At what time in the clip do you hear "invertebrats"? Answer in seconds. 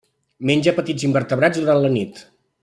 1.09-1.61